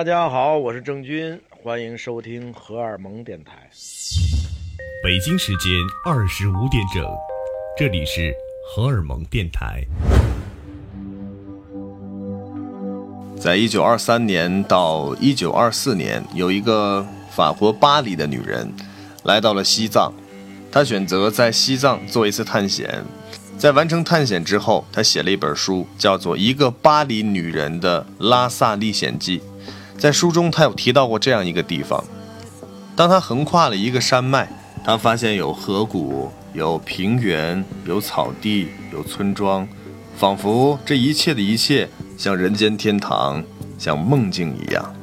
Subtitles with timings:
[0.00, 3.68] 大家好，我是郑钧，欢迎收听荷尔蒙电台。
[5.04, 5.70] 北京时间
[6.06, 7.04] 二十五点整，
[7.76, 8.32] 这里是
[8.66, 9.84] 荷尔蒙电台。
[13.38, 18.72] 在一九二三年到一九二四年，有一个法国巴黎的女人
[19.24, 20.10] 来到了西藏，
[20.72, 23.04] 她选择在西藏做一次探险。
[23.58, 29.40] 在完成探险之后，她写了一本书，叫做《一个巴黎女人的拉萨历险记》。
[30.00, 32.02] 在书中，她有提到过这样一个地方：
[32.96, 34.48] 当她横跨了一个山脉，
[34.82, 39.68] 她发现有河谷、有平原、有草地、有村庄，
[40.16, 41.86] 仿佛这一切的一切。
[42.16, 43.42] 像人间天堂，
[43.78, 44.94] 像梦境一样。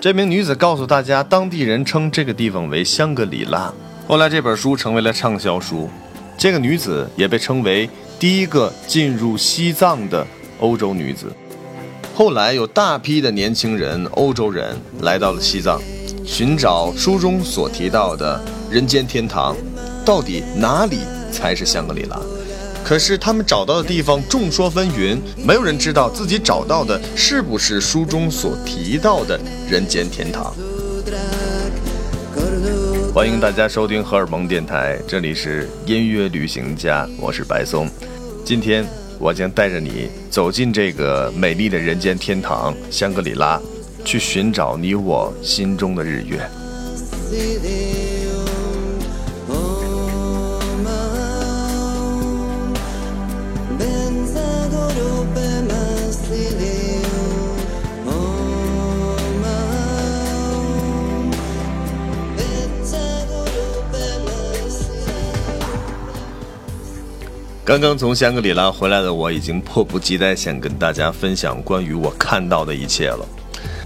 [0.00, 3.72] 这名女子告诉大家，当地人称这个地方为香格里拉。
[4.08, 5.88] 后来这本书成为了畅销书。
[6.36, 10.26] 这个女子也被称为第一个进入西藏的
[10.58, 11.32] 欧洲女子。
[12.20, 15.80] 后来有大批的年轻人，欧洲人来到了西藏，
[16.26, 18.38] 寻找书中所提到的
[18.70, 19.56] 人间天堂。
[20.04, 20.98] 到底哪里
[21.32, 22.20] 才是香格里拉？
[22.84, 30.54] 可是他们找到的地方众说纷纭，没有人知道自己找到的是不是书中所提到的人间天堂。
[33.14, 37.88] 欢迎大家收听荷尔蒙电台，这里是音乐旅行家，我是白松。
[38.44, 38.86] 今天
[39.20, 43.60] 我将带着你走进这个美丽的人间天堂——香格里拉，
[44.02, 46.40] 去寻找你我心中的日月。
[67.70, 73.24] 刚刚从香格里拉回来的我，已经迫不及待想跟大家分享关于我看到的一切了。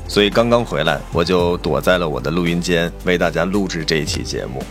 [0.08, 4.64] 所以刚刚回来，我就躲在了我的录音间，为大家录制这一期节目。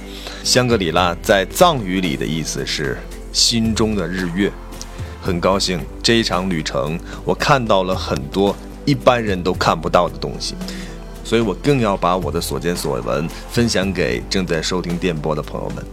[0.44, 2.98] 香格里拉在藏语里的意思是
[3.32, 4.52] “心中的日月”。
[5.22, 10.56] 很高兴这一场旅程，我看到了很多一般人都看不到的东西，
[11.24, 15.86] 所以我更要把我的所见所闻分享给正在收听电波的朋友们。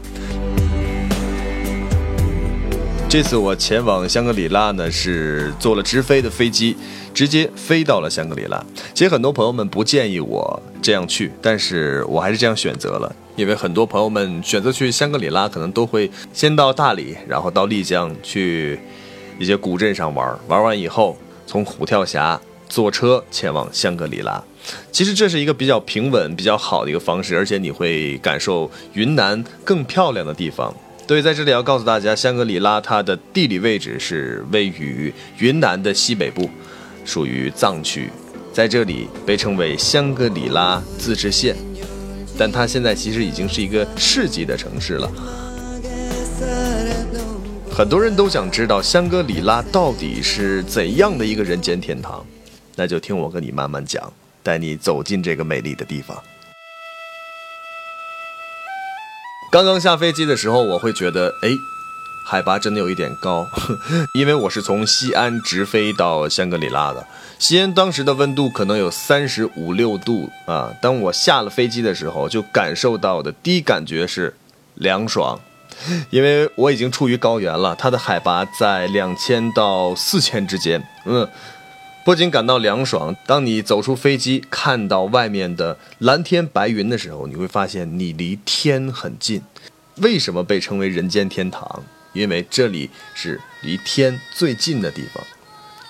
[3.10, 6.76] 这次我前往香格里拉呢，是坐了直飞的飞机，
[7.12, 8.65] 直接飞到了香格里拉。
[8.94, 18.78] 其实很多朋友们不建议我这样去，但是我还是这样选择了，因为很多朋友们选择去香格里拉，可能都会先到大理，然后到丽江去
[19.41, 21.19] 一些古镇上玩，玩完以后
[21.49, 24.41] 从虎跳峡坐车前往香格里拉。
[24.93, 30.72] 其实这是一个比较平稳、比较好的一个方式，而且你会感受云南更漂亮的地方。
[31.10, 36.48] 所以在这里要告诉大家，香格里拉它的地理位置是位于云南的西北部，
[37.04, 38.09] 属于藏区，
[38.53, 41.56] 在这里被称为香格里拉自治县，
[42.38, 45.10] 但它现在其实已经是一个市级的城市了。
[47.72, 52.25] 很多人都想知道香格里拉到底是怎样的一个人间天堂，
[52.76, 54.12] 那就听我跟你慢慢讲，
[54.44, 56.16] 带你走进这个美丽的地方。
[59.50, 61.50] 刚刚下飞机的时候，我会觉得，哎，
[62.25, 63.49] 海拔真的有一点高，
[64.15, 67.05] 因为我是从西安直飞到香格里拉的。
[67.41, 70.72] 西安当时的温度可能有三十五六度啊。
[70.81, 74.33] 当我下了飞机的时候，就感受到的第一感觉是
[74.75, 75.41] 凉爽，
[76.11, 81.28] 因为我已经处于高原了，它的海拔在两千到四千之间，嗯。
[82.10, 89.41] 不仅感到凉爽，当你走出飞机，看到外面的蓝天白云的时候，你会发现你离天很近。
[89.98, 91.84] 为什么被称为人间天堂？
[92.12, 95.25] 因为这里是离天最近的地方。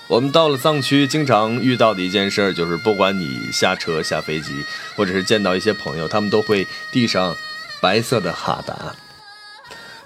[0.09, 4.63] 我们到了藏区，经常遇到的一件事就是，不管你下车、下飞机，
[4.97, 7.35] 或者是见到一些朋友，他们都会递上
[7.81, 8.95] 白色的哈达。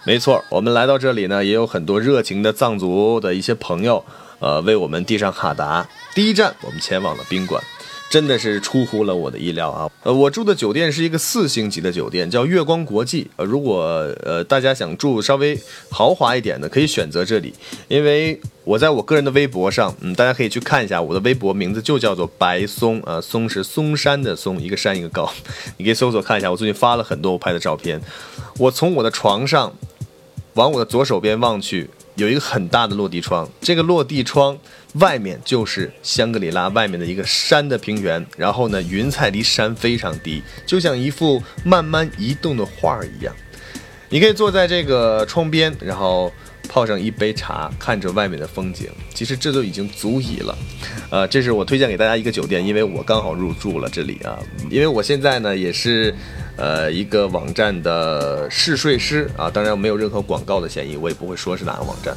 [0.05, 4.05] 没错，我们来到这里呢，也有很多热情的藏族的一些朋友。
[4.41, 5.89] 呃，为我们递上哈达。
[6.15, 7.61] 第一站，我们前往了宾馆，
[8.09, 9.91] 真的是出乎了我的意料啊！
[10.05, 13.29] 呃，我住的酒店是一个四星级的酒店，叫月光国际。
[13.35, 13.83] 呃，如果
[14.23, 15.59] 呃大家想住稍微
[15.91, 17.53] 豪华一点的，可以选择这里。
[17.89, 25.29] 因为我在我个人的微博上，嗯，大家可以去看一下，我的微博名字就叫做白松，呃，松是嵩山的松，一个山一个高，
[25.79, 26.49] 你可以搜索看一下。
[26.49, 28.01] 我最近发了很多我拍的照片。
[28.59, 29.75] 我从我的床上
[30.53, 31.91] 往我的左手边望去。
[32.17, 34.57] 有一个很大的落地窗，这个落地窗
[34.95, 43.35] 外面就是香格里拉外面的一个山的平原，然后呢，云彩离山非常低，就像一幅慢慢移动的画儿一样。
[44.11, 46.33] 你可以坐在这个窗边，然后
[46.69, 50.57] 泡上一杯茶，看着外面的风景，其实这都已经足矣了。
[51.11, 54.39] 呃，这是我推荐给大家一个酒店，因为我刚好入住了这里啊。
[54.71, 56.15] 因为我现在呢也是，
[56.57, 62.15] 呃，一个网站的试睡师啊，当然没有任何广告的嫌疑，我也不会说是哪个网站。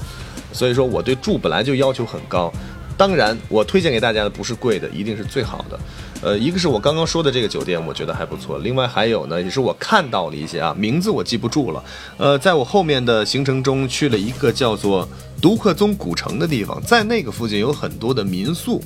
[0.54, 2.52] 所以说我对住本来就要求很高，
[2.98, 5.80] 当然我推荐给大家的不是贵的，一定是最好的。
[6.22, 8.58] 呃，一个是我刚刚说的这个酒店，我觉得还不错。
[8.60, 11.84] 另外还有呢，也是我看到了一些啊，名字我记不住了。
[12.18, 15.08] 呃，在我后面的行程中去了一个叫做
[15.42, 18.82] 独克宗古城的地方，在那个附近有很多的民宿，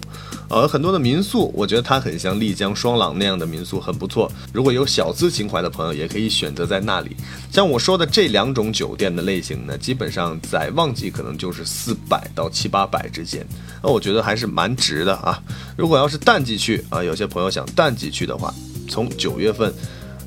[0.50, 4.30] 呃，很多的民宿，我觉得它很像丽江双廊那样的民宿，很不错。
[4.52, 7.16] 如果有小资情怀的朋友，也可以选择在那里。
[7.52, 13.46] 像我说的这两种酒店的类型呢，基本上在旺季可能就是四百到七八百之间，
[13.82, 15.42] 那我觉得还是蛮值的啊。
[15.78, 18.54] 如果要是淡季去啊，有些朋友想淡季去的话，
[18.90, 19.74] 从九月份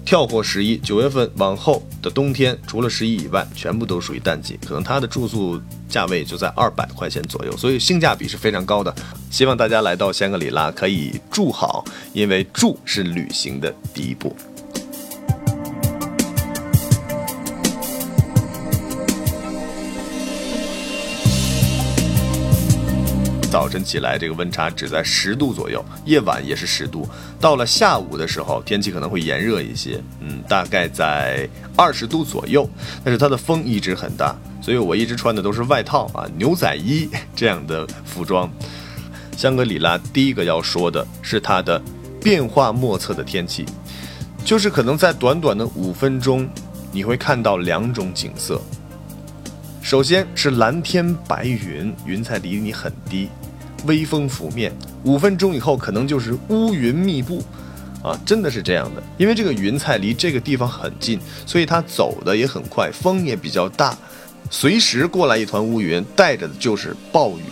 [0.06, 5.60] 跳过十一，九月份往后的冬天，除了十一以外，全部都属于淡季，可能它的住宿
[5.94, 8.92] 价位就在二百块钱左右，所以性价比是非常高的。
[9.30, 14.34] 希望大家来到香格里拉可以住好，因为住是旅行的第一步。
[23.54, 27.08] 早晨起来，这个温差只在十度左右，夜晚也是十度。
[27.40, 32.68] 到了下午的时候，天气可能会炎热一些，嗯，大概在二十度左右。
[33.04, 38.50] 但是它的风一直很大，所以我一直穿的都是外套啊、牛仔衣这样的服装。
[39.36, 41.80] 香格里拉第一个要说的是它的
[42.20, 43.64] 变化莫测的天气，
[44.44, 46.44] 就是可能在短短的五分钟，
[46.90, 48.60] 你会看到两种景色。
[49.80, 53.28] 首先是蓝天白云，云彩离你很低。
[53.86, 54.72] 微风拂面，
[55.04, 57.42] 五分钟以后可能就是乌云密布，
[58.02, 59.02] 啊，真的是这样的。
[59.16, 63.96] 因为这个云彩离这个地方很近，所以它走的也很快，风也比较大，
[64.50, 67.42] 随时过来一团乌云，带着的就是暴雨。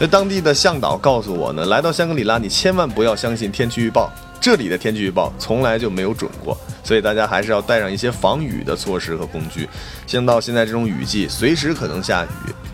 [0.00, 9.68] 那当地的向导告诉我呢，来到香格里拉，你千万不要相信天气预报，这里的天气预报从来就没有准过，所以大家还是要带上一些防雨的措施和工具。
[10.06, 12.28] 像到现在这种雨季，随时可能下雨。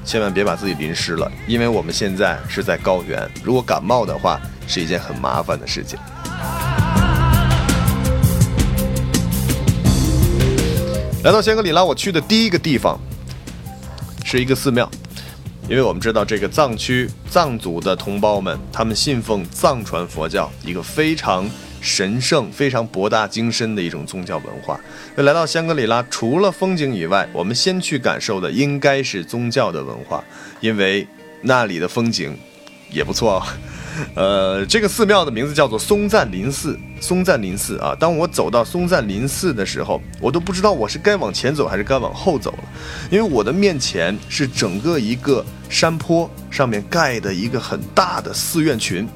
[0.05, 5.99] 千万别把自己淋湿了，因为我们现在是在高原，如果感冒的话，是一件很麻烦的事情。
[11.23, 13.01] 来到香格里拉，我去的第一个地方
[14.27, 14.87] 是一个寺庙，
[15.69, 21.49] 因为我们知道这个藏区藏族的同胞们，他们信奉藏传佛教，一个非常。
[21.87, 24.81] 神圣、非常博大精深的一种宗教文化。
[25.15, 30.25] 那来到香格里拉，除了风景以外，我们先去感受的应该是宗教的文化，
[30.63, 31.07] 因为
[31.43, 32.35] 那里的风景
[32.91, 33.47] 也不错。
[34.15, 36.81] 呃，这个寺庙的名字叫做松赞林寺。
[37.05, 42.65] 松赞林寺啊，当我走到松赞林寺的时候，我都不知道我是该往前走还是该往后走了，
[43.11, 49.07] 因为我的面前是整个一个山坡上面盖的一个很大的寺院群，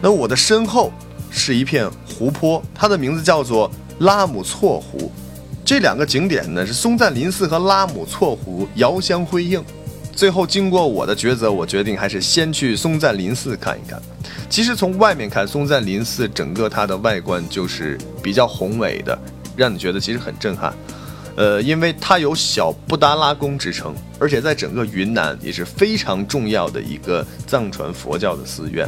[0.00, 0.92] 那我的身后。
[1.34, 3.70] 是一片湖泊，它的名字叫做
[4.00, 5.10] 拉姆措湖。
[5.64, 9.64] 这两个景点呢，是松赞林寺和拉姆措湖遥相辉映。
[10.14, 14.00] 最后经过我的抉择，我决定还是先去松赞林寺看一看。
[14.48, 19.18] 其实从外面看，松赞林寺整个它的外观就是比较宏伟的，
[19.56, 20.72] 让你觉得其实很震撼。
[21.34, 28.86] 呃，因为它有小布达拉宫之称，而且在整个云南也是非常重要的一个藏传佛教的寺院。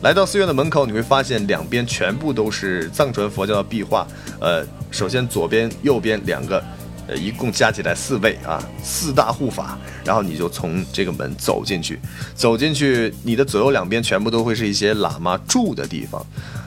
[0.00, 4.06] 来到寺院的门口，你会发现两边全部都是藏传佛教的壁画。
[4.40, 6.62] 呃，首先左边、右边两个，
[7.08, 9.78] 呃，一共加起来四位啊，四大护法。
[10.04, 11.98] 然后你就从这个门走进去，
[12.34, 16.24] 走进去，你的左右两边全部都会是一些喇嘛住的地方。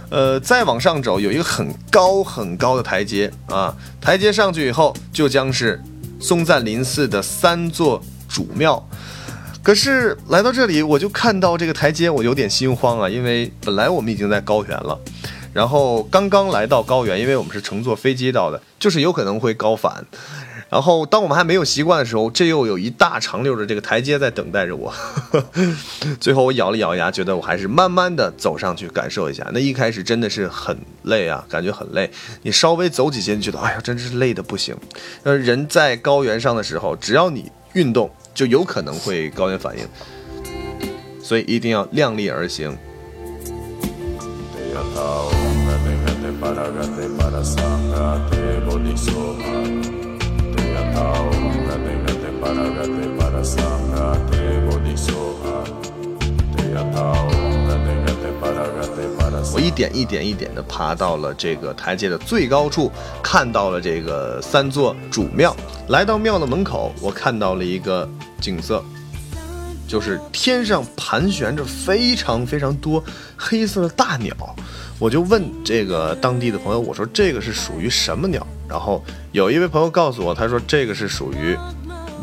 [0.10, 5.82] 呃，再往上走，有一个很高很高的台阶啊，台阶上去以后，就将是
[6.20, 8.86] 松赞林寺的三座主庙。
[9.64, 15.00] 可是来到这里，我就看到这个台阶，我有点心慌啊，因为本来我们已经在高原了，
[15.54, 20.06] 然后刚刚来到高原，因为我们是乘坐飞机到的，就是有可能会高反。
[20.70, 24.94] 然后当我们还没有习惯的时候，这又有一大长溜的这个台阶在等待着我。
[26.22, 29.46] 最后我咬了咬牙，觉得我还是慢慢的走上去感受一下。
[29.54, 32.10] 那一开始真的是很累啊，感觉很累。
[32.44, 34.76] 你稍微走几阶，觉得哎呀，真是累的不行。
[35.24, 38.10] 呃，人在高原上的时候，只要你运动。
[38.34, 39.86] 就有可能会高原反应，
[41.22, 42.78] 所以一定要量力而行。
[59.54, 62.92] 我一点一点一点的爬到了这个台阶的最高处，
[63.24, 65.56] 看到了这个三座主庙。
[65.90, 68.08] 来到庙的门口，我看到了一个
[68.40, 68.84] 景色，
[69.88, 73.04] 就是天上盘旋着非常非常多
[73.36, 74.36] 黑色的大鸟。
[75.02, 78.46] 我就问这个当地的朋友，我说这个是属于什么鸟？
[78.70, 81.58] 然后有一位朋友告诉我，他说这个是属于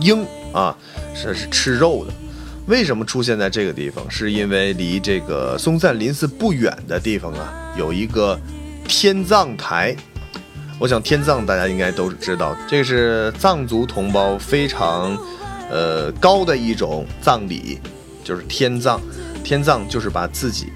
[0.00, 0.78] 鹰啊，
[1.12, 2.12] 是是吃肉的。
[2.68, 4.08] 为什么出现在这个地方？
[4.08, 8.38] 是因为离这个松赞林寺不远的地方啊，有一个
[8.87, 9.97] 天葬台。
[10.78, 15.18] 我想天葬大家应该都知道，这是藏族同胞非常
[15.68, 17.80] 呃高的一种葬礼，
[18.23, 19.00] 就是天葬。
[19.42, 20.68] 天葬就是把自己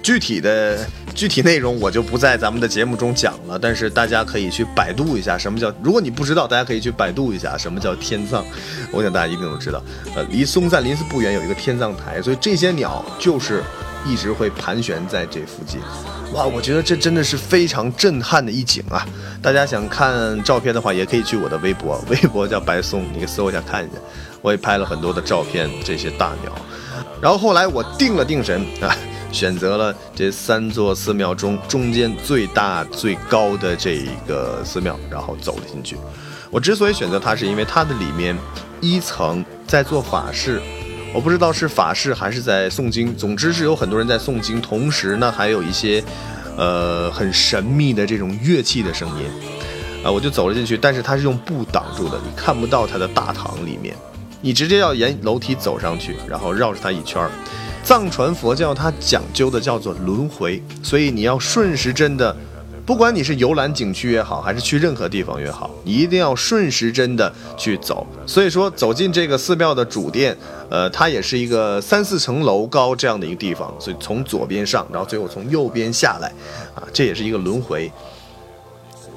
[0.00, 0.78] 具体的。
[1.14, 5.72] 具体内容我就不在咱们的节目中讲了，但是大家可以去百度一下什么叫。
[5.82, 8.44] 如果你不知道，大家可以去百度一下什么叫天葬。
[8.90, 9.82] 我想大家一定都知道。
[10.14, 13.62] 呃，离松赞林寺不远有一个天葬台，所以这些鸟就是
[14.06, 15.80] 一直会盘旋在这附近。
[16.32, 19.06] 哇，我觉得这真的是非常震撼的一景啊！
[19.42, 23.94] 大家想看照片的话，也可以去我的微博，微博叫白松，你搜一下看一下。
[24.40, 26.52] 我也拍了很多的照片，这些大鸟。
[27.20, 28.96] 然后后来我定了定神啊。
[29.32, 35.96] 选择了这三座寺庙中中间最大最高的这一个寺庙，然后走了进去。
[36.50, 38.36] 我之所以选择它，是因为它的里面
[38.80, 40.60] 一层在做法事，
[41.14, 46.02] 我不知道是法事还是在诵经，总之是有很多人在诵经，同时呢还有一些
[46.56, 49.24] 呃很神秘的这种乐器的声音
[50.04, 53.94] 啊，我就走了进去，但是它是用布挡住的，你看不到它的大堂里面，
[54.40, 57.30] 你直接要沿楼梯走上去，然后绕着它一圈儿。
[57.82, 62.34] 藏传佛教它讲究的叫做轮回，所以你要顺时针的，
[62.86, 68.06] 不管你是游览景区也好，还是去任何地方也好，你一定要顺时针的去走。
[68.26, 70.36] 所以说，走进这个寺庙的主殿，
[70.68, 76.32] 呃，它也是一个三四层楼高这样的一个地方，所以从左边上，然后最后从右边下来，
[76.76, 77.90] 啊，这也是一个轮回。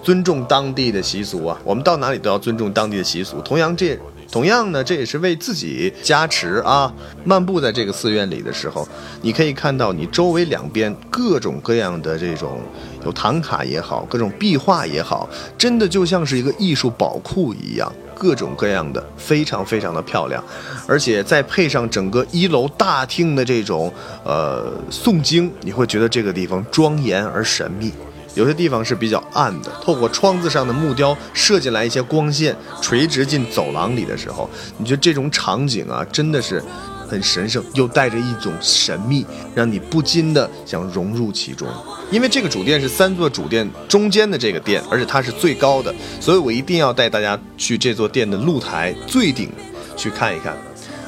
[0.02, 3.40] 尊重当地的习俗啊，我们到哪里都要尊重当地的习俗。
[3.42, 3.98] 同样这。
[4.34, 6.92] 同样呢，这也是为自己加持啊！
[7.24, 8.88] 漫步在这个寺院里的时候，
[9.22, 12.60] 你可以看到你周围两边各种各样的这种
[13.06, 20.44] 有唐卡也好，各种壁画也好，真的就像是一个艺术宝库一样，各种各样的，非常非常的漂亮。
[20.88, 23.94] 而且再配上整个一楼大厅的这种
[24.26, 27.92] 呃诵经，你会觉得这个地方庄严而神秘。
[28.36, 36.64] 有些地方是比较暗的，透过窗子上的木雕射进来一些光线，垂直进走廊里的时候，你觉得这种场景啊，真的是
[37.08, 41.68] 很神圣，又带着一种神秘，让你不禁的想融入其中。
[42.12, 49.52] 因为这个主殿是三座主殿中间的这个殿，而且它是最高的，所以我一定要带大家去这座殿的露台最顶
[49.96, 50.56] 去看一看。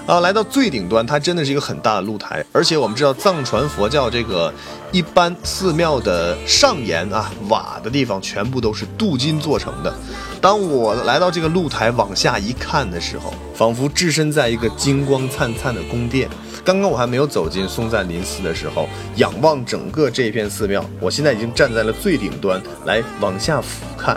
[0.05, 4.53] 啊，来到最顶端，它真的是一个很大的露台，而且我们知道藏传佛教这个
[4.96, 9.94] 一般寺庙的上檐啊瓦的地方全部都是镀金做成的。
[10.40, 16.30] 当我来到这个露台往下一看的时候，仿佛置身在一个金光灿灿的宫殿。
[16.64, 18.88] 刚刚我还没有走进松赞林寺的时候，
[19.18, 24.16] 仰望整个这片寺庙，我现在已经站在了最顶端来往下俯瞰，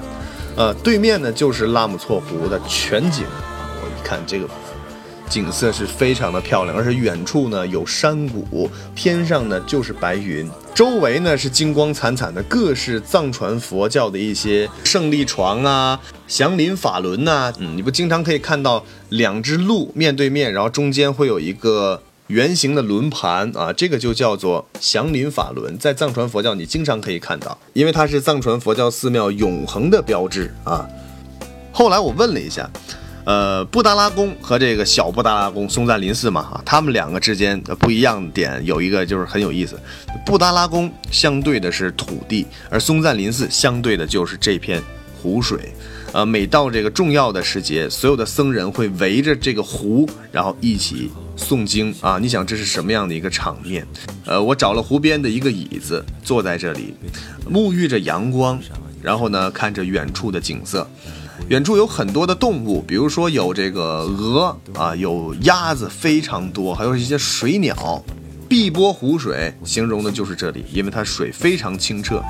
[0.54, 3.24] 呃，对面呢就是拉姆措湖的全景。
[3.82, 4.46] 我一看这个。
[5.28, 30.88] 景色是非常的漂亮，而且远处呢有山谷，天上呢就是白云，周围呢是金光灿灿的各式藏传佛教的一些胜利床啊、祥林法轮呐，嗯，你不经常可以看到两只鹿面对面，然后中间会有一个圆形的轮盘啊，这个就叫做祥林法轮，在藏传佛教你经常可以看到，因为它是藏传佛教寺庙永恒的标志啊。
[31.70, 32.68] 后来我问了一下。
[33.28, 39.78] 呃，布达拉宫和这个小布达拉宫松赞林寺嘛，啊，他们两个之间的不一样点有一个就是很有意思，
[40.24, 44.82] 布达拉宫相对的是土地，而松赞林寺相对的就是这片
[45.20, 45.74] 湖水。
[46.12, 52.18] 呃，每到这个重要的时节，所有的僧人会围着这个湖，然后一起诵经啊。
[52.18, 53.86] 你想这是什么样的一个场面？
[54.24, 56.94] 呃，我找了湖边的一个椅子，坐在这里，
[57.46, 58.58] 沐浴着阳光，
[59.02, 60.88] 然后呢，看着远处的景色。
[61.46, 68.04] 远处有很多的动物，比如说有这个鹅啊，有鸭子非常多，还有一些水鸟。
[68.48, 72.22] 碧波湖水形容的就是这里，因为它水非常清澈。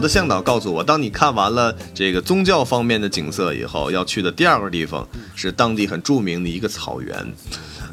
[0.00, 7.14] 我的向导告诉我，当你看完了这个宗教方面的景色以后，要去的第二个地方是当地很著名的一个草原。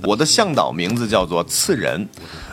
[0.04, 2.08] 我的向导名字叫做次仁，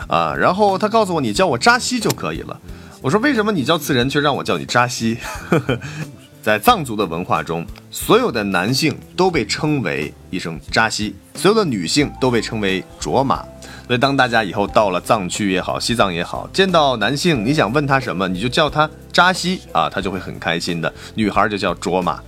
[0.09, 2.59] 啊，然后他告诉我你叫我扎西就可以了。
[3.01, 5.17] 我说为什么你叫次仁却让我叫你扎西？
[6.43, 13.41] 在藏族的文化中，所有的男性都被称为一声扎西，所有的女性都被称为卓玛。
[13.87, 20.91] 所以当大家以后到了藏区也好，西藏也好，见到男性，你想问他什么，你就叫他扎西啊，他就会很开心的。
[21.13, 22.19] 女孩就叫卓玛。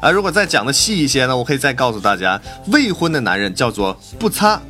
[0.00, 4.60] 啊，如果再讲的细一些呢，我可以再告诉大家，未婚的男人叫做不擦，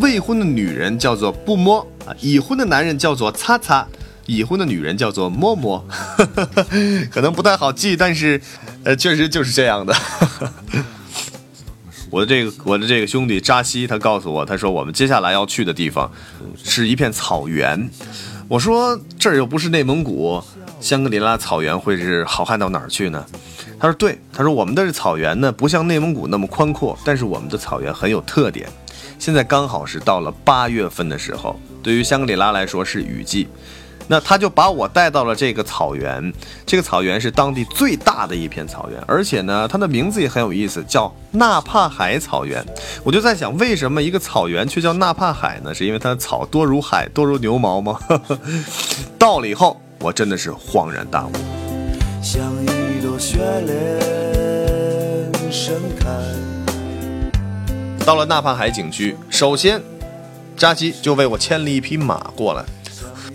[0.00, 3.86] 未婚的女人叫做不摸啊，已婚的男人叫做擦擦。
[4.26, 5.84] 已婚的女人叫做摸摸，
[7.12, 8.40] 可能不太好记，但是，
[8.82, 9.94] 呃，确实就是这样的。
[12.14, 16.08] 我的这个我的这个兄弟扎西，他告诉我，他说我们接下来要去的地方
[16.62, 17.90] 是一片草原。
[18.46, 20.40] 我说这儿又不是内蒙古，
[20.80, 23.26] 香格里拉草原会是好看到哪儿去呢？
[23.80, 28.68] 他说对，他说我们的草原呢不像内蒙古那么宽阔，但是我们的草原很有特点。
[29.18, 33.48] 现在刚好是到了八月份的时候，对于香格里拉来说是雨季。
[34.06, 36.32] 那他就把我带到了这个草原，
[36.66, 42.64] 这个草原是当地最大的一片草原，而且呢，它的名字也很有意思，叫纳帕海草原。
[43.02, 45.72] 我就在想，为什么一个草原却叫纳帕海呢？
[45.74, 47.98] 是因为它的草多如海，多如牛毛吗？
[49.18, 51.30] 到了以后，我真的是恍然大悟。
[52.22, 56.06] 像一朵雪莲盛开。
[58.04, 59.80] 到了纳帕海景区，首先
[60.56, 62.62] 扎基就为我牵了一匹马过来。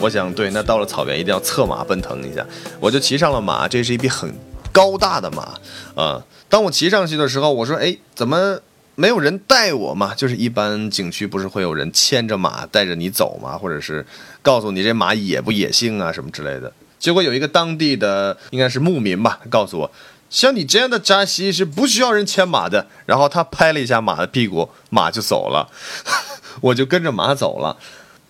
[0.01, 2.45] 我想，对，那到了草原一定要策马奔腾一下，
[2.79, 3.67] 我就骑上了马。
[3.67, 4.33] 这是一匹很
[4.71, 5.59] 高大的马，
[6.01, 8.59] 啊，当我骑上去的时候，我说，哎，怎么
[8.95, 10.15] 没有人带我嘛？
[10.15, 13.57] 就是一般景区不是会有人牵着马带着你走吗？
[13.57, 14.05] 或者是
[14.41, 16.71] 告诉你这马野不野性啊什么之类的。
[16.97, 19.91] 结果有一个当地的应该是牧民吧，告诉我，
[20.29, 22.87] 像你这样的扎西是不需要人牵马的。
[23.05, 25.69] 然后他拍了一下马的屁股，马就走了，
[26.61, 27.77] 我就跟着马走了。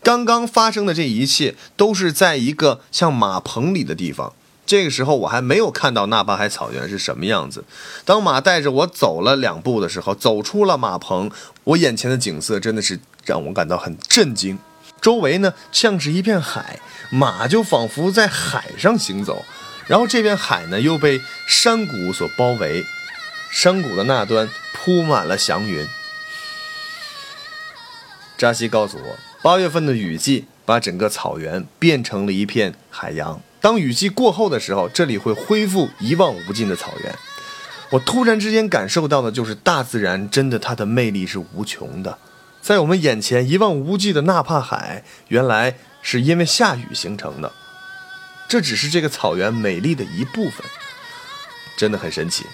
[0.02, 4.34] 刚刚发生的这一切都是在一个像马棚里的地方。
[4.66, 7.64] 这个时候我还没有看到纳巴海草原是什么样子。
[8.06, 11.32] 当马带着我走了两步的时候，走出了马棚，
[11.64, 14.60] 我眼前的景色真的是让我感到很震惊。
[15.02, 16.80] 周围呢像是一片海，
[17.10, 19.44] 马就仿佛在海上行走，
[19.88, 22.86] 然后这片海呢又被山谷所包围，
[23.52, 25.88] 山谷的那端铺满了祥云。
[28.38, 29.29] 扎西告诉我。
[29.42, 33.42] 八月份的雨季把整个草原变成了一片海洋。
[33.62, 37.16] 当雨季过后的时候，这里会恢复一望无尽的草原。
[37.92, 42.18] 我突然之间感受到的就是大自然真的它的魅力是无穷的。
[42.62, 47.52] 在我们眼前一望无际的纳帕海，原来是因为下雨形成的。
[48.50, 50.66] 这只是这个草原美丽的一部分，
[51.78, 52.46] 真的很神奇。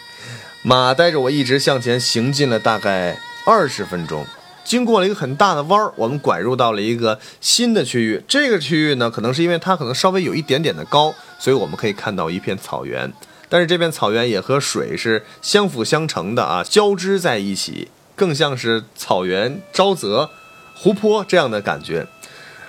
[0.61, 4.25] 马带着我一直向前行进了大概二十分钟。
[4.65, 8.21] 经过了一个很大的弯儿，我们拐入到了一个新的区域。
[8.27, 13.13] 这个区域呢，可能是因为它可能稍微有一点点的高，所以我们可以看到一片草原。
[13.47, 20.31] 但是这片草原也和水是相辅相成的啊，交织在一起，更像是草原、沼泽、
[20.73, 22.07] 湖泊这样的感觉。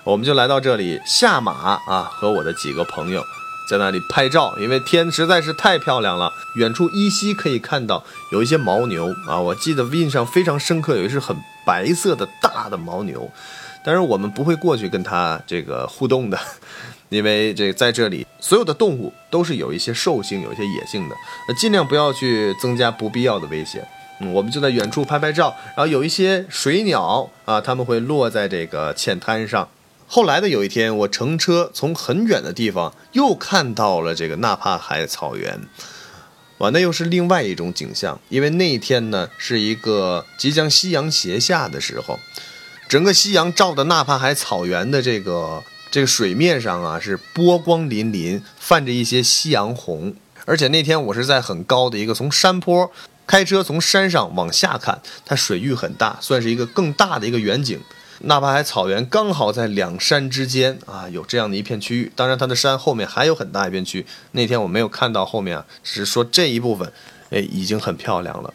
[0.04, 3.24] 我们就来到这里下马啊，和我的几个朋友
[3.68, 6.32] 在那里拍照，因为天实在是太漂亮了。
[6.54, 11.36] 远处依稀可以看到有一些牦牛啊，我记得印象非常深刻，有一只很。
[11.66, 13.28] 白色的大的牦牛，
[13.84, 16.38] 但是我们不会过去跟它这个互动的，
[17.08, 21.16] 因为这在这里所有的动物都是有一些兽性、有一些野性的，
[21.48, 23.84] 那尽量不要去增加不必要的危险。
[24.20, 29.68] 嗯，我们就在远处拍拍照，然后有一些水鸟啊，他们会落在这个浅滩上。
[30.08, 35.60] 后来的有一天，我乘车从很远的地方又看到了这个纳帕海草原。
[36.58, 42.18] 哇，那又是另外一种景象，因为那一天呢是一个即将夕阳斜下的时候，
[42.88, 50.14] 整个夕阳照的纳帕海草原的这个这个水面上啊是波光粼粼，泛着一些夕阳红。
[50.46, 52.90] 而且那天我是在很高的一个从山坡
[53.26, 57.80] 开车从山上往下看，它水域很大，算是一个更大的一个远景。
[58.20, 62.10] 纳帕海草原刚好在两山之间啊，有这样的一片区域。
[62.16, 64.06] 当然，它的山后面还有很大一片区域。
[64.32, 66.90] 那天我没有看到后面啊，只是说这一部分，
[67.30, 68.52] 哎，已经很漂亮了。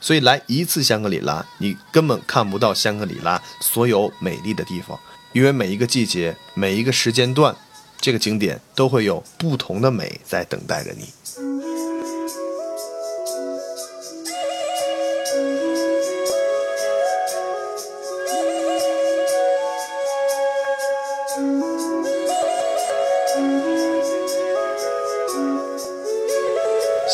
[0.00, 4.98] 所以来一次香格里拉，你根本看不到香格里拉所有美丽的地方，
[5.32, 7.56] 因为每一个季节、每一个时间段，
[8.00, 11.06] 这个景点都会有不同的美在等待着你。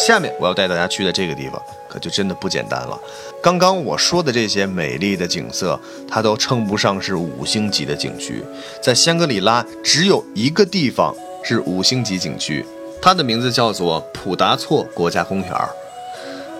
[0.06, 3.00] 下面我要带大家去的这个地方，可就真的不简单了。
[3.42, 8.44] 刚刚我说的这些美丽的景色，它都称不上是五星级的景区。
[8.82, 12.66] 在香格里拉，只有一个地方是五星级景区，
[13.00, 15.50] 它的名字叫做普达措国家公园。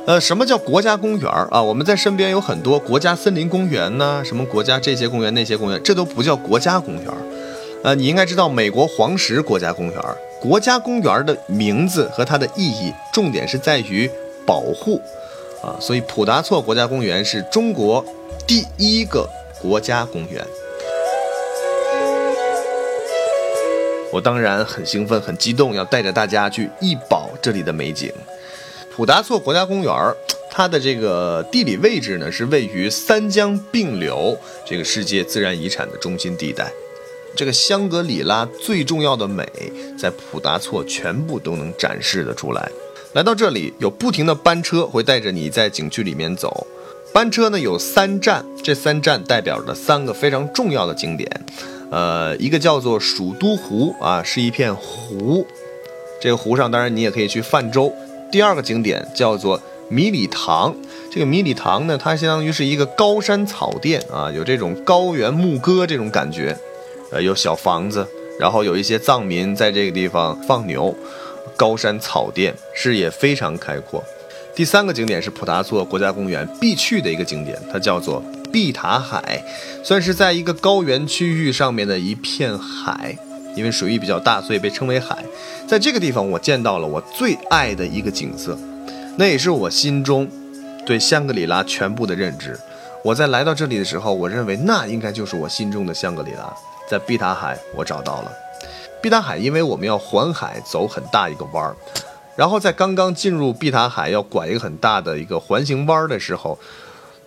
[0.07, 1.63] 呃，什么叫国家公园啊？
[1.63, 7.05] 我们在身边有很多国家森林公园呐、什么国家这些公园那些公园，这都不叫国家公园。
[7.85, 10.01] 呃，你应该知道美国黄石国家公园，
[10.41, 14.11] 国家公园的名字和它的意义，重点是在于
[14.47, 14.99] 保护
[15.63, 18.03] 啊，所以普达措国家公园是中国
[18.47, 19.29] 第一个
[19.61, 20.43] 国家公园。
[24.11, 28.11] 我当然很兴奋、很激动，要带着大家去一饱这里的美景。
[28.97, 29.95] 普达措国家公园，
[30.51, 36.73] 它的这个地理位置呢，是位于三江并流这个世界自然遗产的中心地带。
[37.37, 39.47] 这个香格里拉最重要的美，
[39.99, 42.71] 在普达措全部都能展示得出来。
[43.15, 46.67] 来到这里，有不停的班车会带着你在景区里面走。
[47.13, 51.47] 班车呢有三站，这三站代表着三个非常重要的景点。
[51.91, 55.47] 呃，一个叫做蜀都湖啊，是一片湖。
[56.21, 57.93] 这个湖上当然你也可以去泛舟。
[58.33, 60.75] 第二个景点叫做米里塘，
[61.13, 66.57] 这个米里塘呢，它相当于是一个高山草甸啊，有这种高原牧歌这种感觉。
[67.15, 68.05] 呃，有小房子，
[68.41, 70.93] 然后有一些藏民在这个地方放牛，
[71.57, 74.03] 高山草甸，视野非常开阔。
[74.53, 78.21] 第三个景点是普达措国家公园必去的一个景点，它叫做
[78.53, 79.41] 碧塔海，
[79.85, 83.17] 算是在一个高原区域上面的一片海，
[83.55, 85.25] 因为水域比较大，所以被称为海。
[85.69, 88.59] 在这个地方，我见到了我最爱的一个景色，
[89.17, 90.29] 那也是我心中
[90.85, 92.59] 对香格里拉全部的认知。
[93.05, 96.53] 我在来到这里的时候，我认为那应该就是我心中的香格里拉。
[96.89, 98.33] 在碧塔海，我找到了。
[99.01, 101.77] 碧塔海，因为我们要环海走很大一个弯儿，
[102.37, 106.59] 然后在刚刚进入碧塔海要拐一个很大的一个环形弯儿的时候，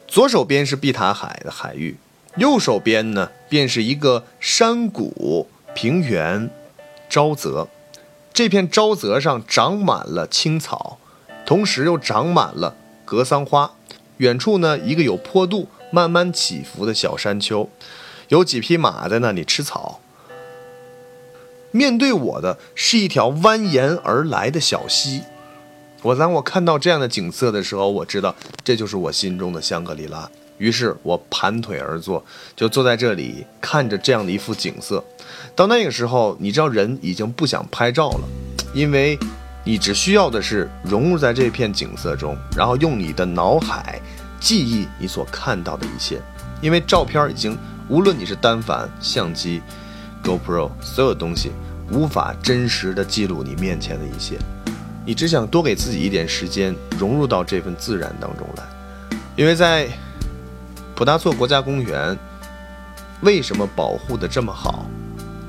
[0.08, 1.98] 左手边是碧塔海的海域，
[2.38, 6.50] 右手边呢便是一个山谷平原
[7.10, 7.68] 沼泽，
[8.34, 10.98] 这片沼泽上长满了青草，
[11.46, 13.72] 同时又长满了格桑花，
[14.18, 17.70] 远处呢一个有坡度慢慢起伏的小山丘。
[18.30, 20.00] 有几匹马在那里吃草。
[21.72, 25.22] 面对我的是一条蜿蜒而来的小溪。
[26.02, 30.30] 我当我看到这样的景色的时候，我知道这就是我心中的香格里拉。
[30.58, 32.24] 于是我盘腿而坐，
[32.56, 35.04] 就坐在这里看着这样的一幅景色。
[35.56, 38.28] 到那个时候，你知道人已经不想拍照了，
[38.74, 39.20] 因为
[39.64, 44.02] 你只需要的是融入在这片景色中，然后用你的脑海
[44.40, 46.20] 记忆你所看到的一切，
[46.62, 47.58] 因为照片已经。
[47.90, 49.62] 无论你是单反、相机、
[50.22, 51.52] GoPro，所有东西
[51.90, 54.38] 无法真实的记录你面前的一切。
[55.06, 58.64] 你只想多给自己一点时间，融入到这份自然当中来。
[59.38, 59.88] 因为在
[60.96, 62.18] 普达措国家公园，
[63.22, 64.86] 为什么保护的这么好？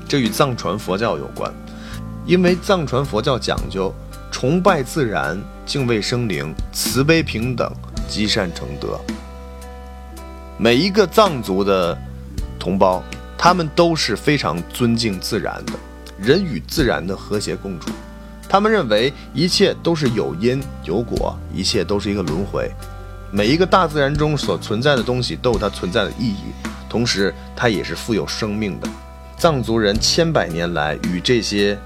[0.07, 1.53] 这与藏传佛教有关。
[2.25, 3.93] 因为藏传佛教讲究
[4.31, 7.69] 崇拜自然、敬畏生灵、慈悲平等、
[8.07, 8.97] 积善成德。
[10.57, 11.97] 每一个藏族的。
[12.59, 13.01] 同胞，
[13.37, 15.73] 他们都是非常尊敬自然的，
[16.19, 17.89] 人与自然的和谐共处。
[18.49, 22.69] 他们认为一切都是有因有果，一切都是一个轮回。
[23.31, 26.51] 每一个大自然中所存在的东西都有它存在的意义，
[26.89, 28.89] 同时它也是富有生命的。
[29.37, 31.77] 藏族人千百年来与这些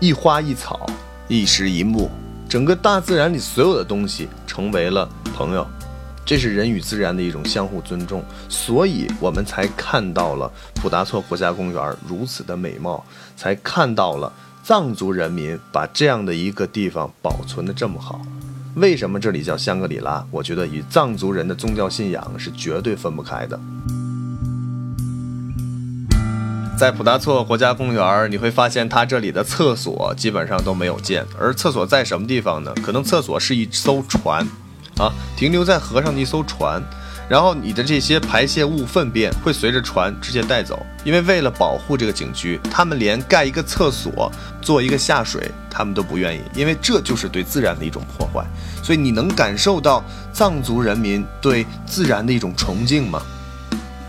[0.00, 0.86] 一花一草、
[1.28, 2.10] 一石一木，
[2.48, 5.66] 整个大自然里所有的东西成为了朋友。
[6.26, 13.04] 这是人与自然的一种相互尊重，所以我们才看到了普达措国家公园如此的美貌，
[13.36, 14.32] 才看到了
[14.64, 18.20] 藏族人民把这样的一个地方保存的这么好。
[18.74, 20.26] 为什么这里叫香格里拉？
[20.32, 23.58] 我觉得与藏族人的宗教信仰是绝对分不开的。
[26.76, 32.74] 在普达措国家公园，你会发现它这里的厕所基本上都没有建，而厕所在什么地方呢？
[32.82, 34.44] 可能厕所是一艘船。
[34.98, 36.82] 啊，停留在河上的一艘船，
[37.28, 44.32] 然后你的这些排泄物粪便会随着船直接带走，因为为了保护这个景区，他们连盖一个厕所、
[44.62, 48.42] 做一个下水，他们都不愿意，因为这就是对自然的一种破坏。
[48.82, 53.20] 所以你能感受到藏族人民对自然的一种崇敬吗？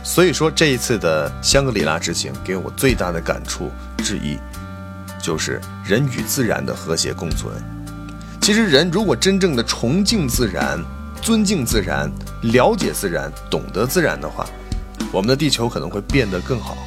[0.03, 4.37] 所以说这一次的香格里拉之行给我最大的感触之一，
[5.21, 7.51] 就是人与自然的和谐共存。
[8.47, 10.81] 其实，人如果真正的崇敬自然、
[11.21, 12.09] 尊敬自然、
[12.43, 14.47] 了解自然、懂得自然的话，
[15.11, 16.77] 我们的地球可能会变得更好。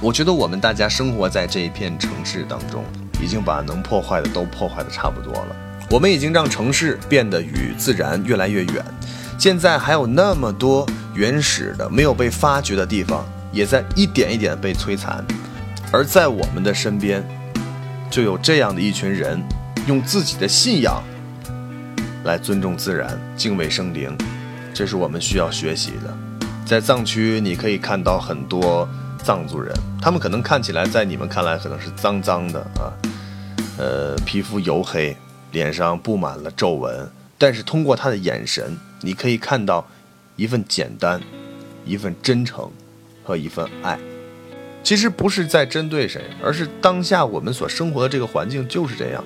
[0.00, 2.82] 我觉得我们大家生活在这一片城市当中，
[3.22, 5.56] 已经把能破坏的都破坏的差不多了。
[5.90, 8.82] 我们已经让城市变得与自然越来越远，
[9.38, 13.22] 现在还有那么多原始的没有被发掘的地方，
[13.52, 15.22] 也在一点一点被摧残。
[15.92, 17.22] 而在我们的身边，
[18.10, 19.38] 就有这样的一群人，
[19.88, 21.02] 用自己的信仰
[22.24, 24.16] 来尊重自然、敬畏生灵，
[24.72, 26.16] 这是我们需要学习的。
[26.64, 28.88] 在藏区，你可以看到很多
[29.24, 32.94] 藏族人，他们可能看起来在你们看来可能是脏脏的啊，
[33.76, 35.16] 呃，皮肤黝黑，
[35.50, 39.84] 脸上布满了皱纹，但是通过他的眼神，你可以看到
[40.36, 41.20] 一份简单，
[41.84, 42.70] 一份真诚
[43.24, 43.98] 和一份爱。
[44.84, 49.24] 其实不是在针对谁，而是当下我们所生活的这个环境就是这样。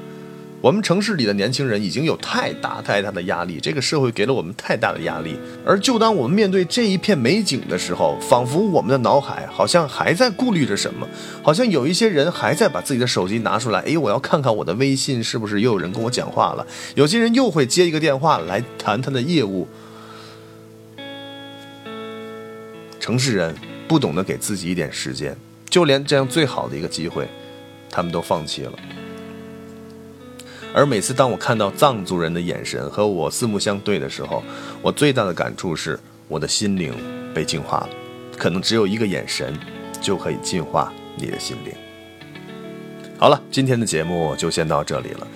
[0.66, 5.36] 我们城市里的年轻人已经有太大太大的压力，这个社会给了我们太大的压力。
[5.64, 11.06] 而就当我们面对这一片美景的时候，仿佛我们的脑海好像还在顾虑着什么，
[11.40, 16.66] 好像有一些人还在把自己的手机拿出来，哎，我要看看我的微信是不是又有人跟我讲话了。
[16.96, 19.68] 有些人又会接一个电话来谈他的业务。
[22.98, 23.54] 城市人
[23.86, 25.36] 不懂得给自己一点时间。
[25.70, 27.28] 就连这样最好的一个机会，
[27.88, 28.72] 他们都放弃了。
[30.76, 34.42] 而每次当我看到藏族人的眼神和我四目相对的时候，
[34.82, 36.92] 我最大的感触是，我的心灵
[37.32, 37.88] 被净化了。
[38.36, 39.58] 可能只有一个眼神，
[40.02, 41.72] 就可以净化你的心灵。
[43.16, 45.26] 好了，今天的节目就先到这里了。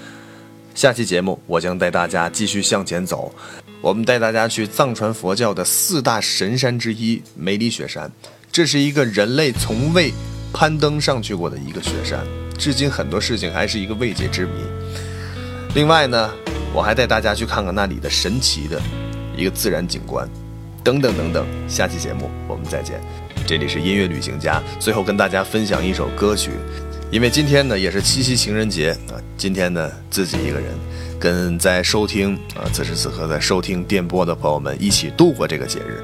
[0.74, 3.34] 下期节目我将带大家继续向前走，
[3.80, 8.12] 我们带大家去藏传佛教的四大神山之一——梅里雪山。
[8.52, 10.12] 这是一个人类从未
[10.52, 12.26] 攀登上去过的一个雪山，
[12.58, 14.52] 至今很多事情还是一个未解之谜。
[15.72, 16.30] 另外呢，
[16.74, 18.80] 我还带大家去看看那里的神奇的
[19.36, 20.28] 一个自然景观，
[20.82, 21.46] 等等等等。
[21.68, 23.00] 下期节目我们再见。
[23.46, 26.50] 这里是音乐旅行家，最后跟大家分享一首歌曲，
[27.12, 29.14] 因为今天呢也是七夕情人节啊。
[29.36, 30.74] 今天呢自己一个人，
[31.20, 36.02] 跟在收听啊此时此刻在收听电波的朋友们一起度过这个节日。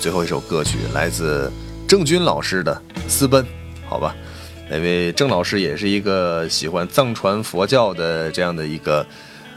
[0.00, 1.52] 最后一首歌曲来自。
[1.88, 3.44] 郑钧老师的私奔，
[3.86, 4.16] 好吧，
[4.72, 9.06] 因为郑老师也是一个喜欢藏传佛教的这样的一个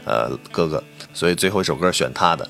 [0.04, 0.82] 呃哥哥，
[1.14, 2.46] 所以最后一首歌选他的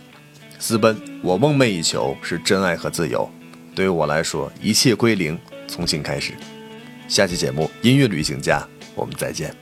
[0.59, 0.97] 私奔。
[1.23, 3.31] 我梦寐以求是真爱和自由，
[3.75, 6.35] 对于我来说，一切归零，重新开始。
[7.09, 9.55] 下期节目音乐旅行家，我们再见。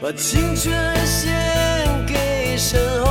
[0.00, 0.74] 把青春
[1.04, 1.30] 献
[2.06, 3.09] 给身后。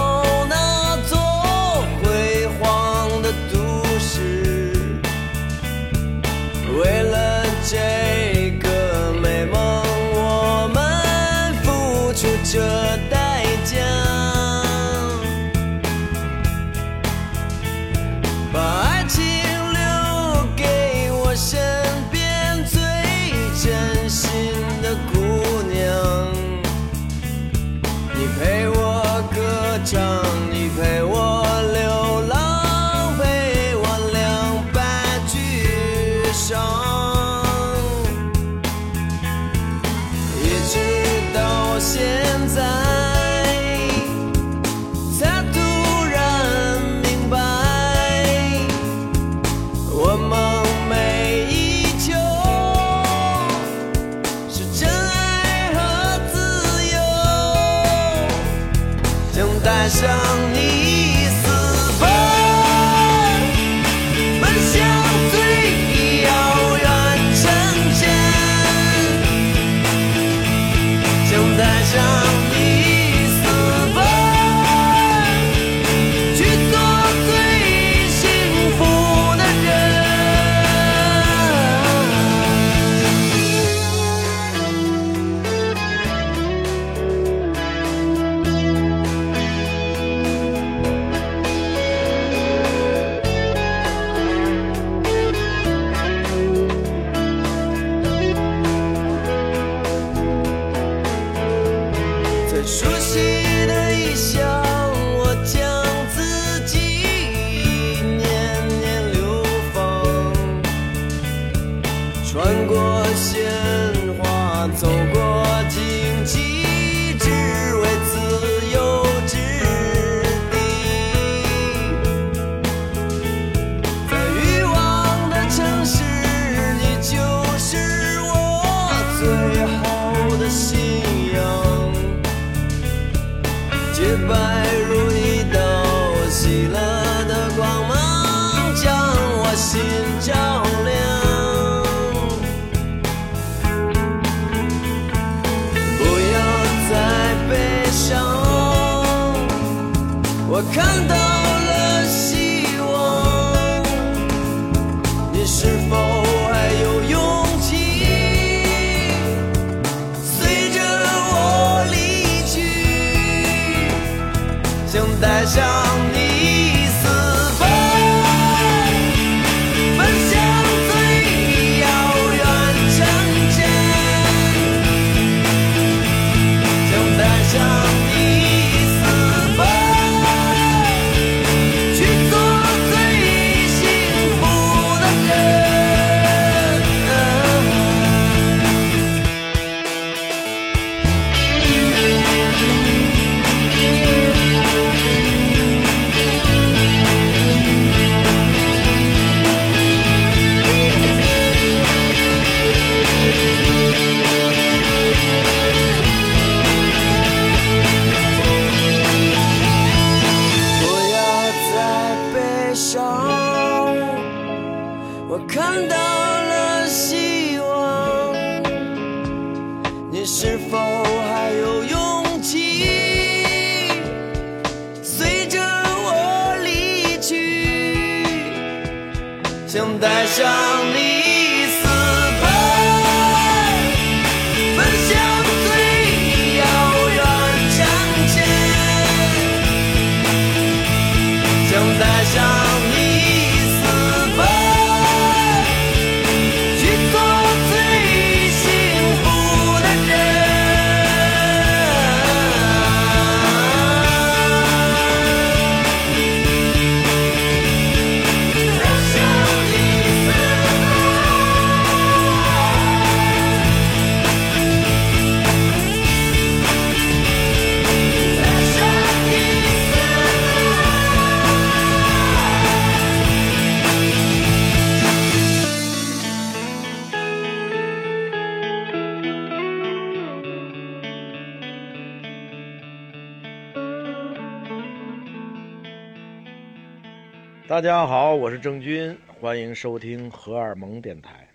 [287.79, 291.47] 大家好我是郑钧欢迎收听荷尔蒙电台。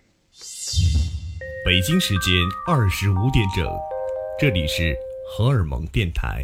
[1.63, 2.33] 北京时间
[2.67, 3.63] 二十五点整
[4.39, 4.97] 这里是
[5.29, 6.43] 荷尔蒙电台。